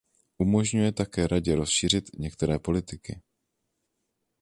[0.37, 3.21] Umožňuje také Radě rozšířit některé politiky.